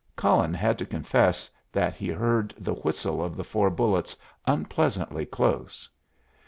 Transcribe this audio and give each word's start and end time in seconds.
Cullen 0.15 0.55
had 0.55 0.79
to 0.79 0.85
confess 0.87 1.51
that 1.71 1.93
he 1.93 2.07
heard 2.07 2.55
the 2.57 2.73
whistle 2.73 3.23
of 3.23 3.37
the 3.37 3.43
four 3.43 3.69
bullets 3.69 4.17
unpleasantly 4.47 5.27
close. 5.27 5.87